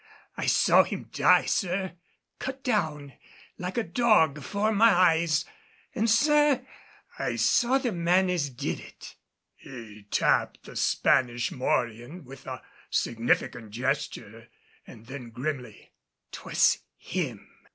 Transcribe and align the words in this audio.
I 0.35 0.47
saw 0.47 0.81
him 0.81 1.09
die, 1.13 1.45
sir, 1.45 1.93
cut 2.39 2.63
down 2.63 3.13
like 3.59 3.77
a 3.77 3.83
dog 3.83 4.39
afore 4.39 4.71
my 4.71 4.89
eyes. 4.91 5.45
An', 5.93 6.07
sir, 6.07 6.65
I 7.19 7.35
saw 7.35 7.77
the 7.77 7.91
man 7.91 8.27
as 8.27 8.49
did 8.49 8.79
it." 8.79 9.15
He 9.53 10.07
tapped 10.09 10.63
the 10.63 10.75
Spanish 10.75 11.51
morion 11.51 12.25
with 12.25 12.47
a 12.47 12.63
significant 12.89 13.69
gesture, 13.69 14.49
and 14.87 15.05
then 15.05 15.29
grimly, 15.29 15.91
"'Twas 16.31 16.79
him!" 16.97 17.47